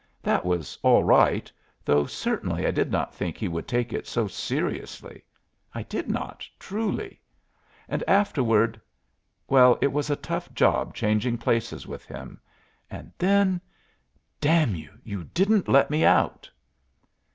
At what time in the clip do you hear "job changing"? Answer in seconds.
10.55-11.37